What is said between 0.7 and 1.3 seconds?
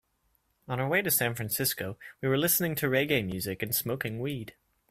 our way to